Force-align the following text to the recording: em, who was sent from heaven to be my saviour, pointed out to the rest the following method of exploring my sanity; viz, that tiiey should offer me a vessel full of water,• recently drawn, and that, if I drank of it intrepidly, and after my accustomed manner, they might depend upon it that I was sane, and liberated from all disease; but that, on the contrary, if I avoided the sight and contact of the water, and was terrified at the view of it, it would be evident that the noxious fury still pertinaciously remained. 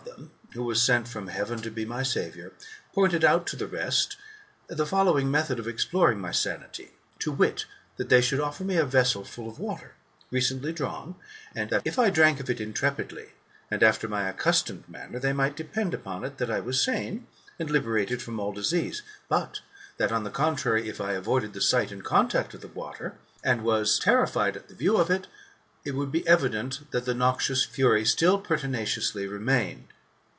em, 0.17 0.31
who 0.57 0.63
was 0.65 0.83
sent 0.83 1.07
from 1.07 1.27
heaven 1.27 1.61
to 1.61 1.71
be 1.71 1.85
my 1.85 2.03
saviour, 2.03 2.51
pointed 2.93 3.23
out 3.23 3.47
to 3.47 3.55
the 3.55 3.67
rest 3.67 4.17
the 4.67 4.85
following 4.85 5.31
method 5.31 5.57
of 5.59 5.67
exploring 5.67 6.19
my 6.19 6.31
sanity; 6.31 6.91
viz, 7.25 7.63
that 7.95 8.09
tiiey 8.09 8.21
should 8.21 8.39
offer 8.41 8.65
me 8.65 8.75
a 8.75 8.83
vessel 8.85 9.23
full 9.23 9.47
of 9.47 9.59
water,• 9.59 9.93
recently 10.29 10.73
drawn, 10.73 11.15
and 11.55 11.69
that, 11.69 11.81
if 11.85 11.97
I 11.97 12.09
drank 12.09 12.41
of 12.41 12.49
it 12.49 12.59
intrepidly, 12.59 13.29
and 13.69 13.81
after 13.81 14.09
my 14.09 14.27
accustomed 14.27 14.89
manner, 14.89 15.19
they 15.19 15.31
might 15.31 15.55
depend 15.55 15.93
upon 15.93 16.25
it 16.25 16.37
that 16.39 16.51
I 16.51 16.59
was 16.59 16.83
sane, 16.83 17.27
and 17.57 17.69
liberated 17.69 18.21
from 18.21 18.37
all 18.37 18.51
disease; 18.51 19.03
but 19.29 19.61
that, 19.95 20.11
on 20.11 20.25
the 20.25 20.29
contrary, 20.29 20.89
if 20.89 20.99
I 20.99 21.13
avoided 21.13 21.53
the 21.53 21.61
sight 21.61 21.93
and 21.93 22.03
contact 22.03 22.53
of 22.53 22.59
the 22.59 22.67
water, 22.67 23.13
and 23.41 23.63
was 23.63 23.97
terrified 23.99 24.57
at 24.57 24.67
the 24.67 24.75
view 24.75 24.97
of 24.97 25.09
it, 25.09 25.27
it 25.85 25.91
would 25.95 26.11
be 26.11 26.27
evident 26.27 26.91
that 26.91 27.05
the 27.05 27.13
noxious 27.15 27.63
fury 27.63 28.03
still 28.03 28.37
pertinaciously 28.37 29.25
remained. 29.27 29.85